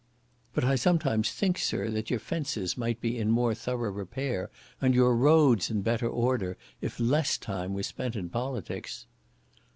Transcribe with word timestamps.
"But 0.55 0.63
I 0.63 0.77
sometimes 0.77 1.29
think, 1.31 1.59
sir, 1.59 1.91
that 1.91 2.09
your 2.09 2.17
fences 2.17 2.75
might 2.75 2.99
be 3.01 3.19
in 3.19 3.29
more 3.29 3.53
thorough 3.53 3.91
repair, 3.91 4.49
and 4.81 4.95
your 4.95 5.15
roads 5.15 5.69
in 5.69 5.83
better 5.83 6.09
order, 6.09 6.57
if 6.81 6.99
less 6.99 7.37
time 7.37 7.75
was 7.75 7.85
spent 7.85 8.15
in 8.15 8.27
politics." 8.27 9.05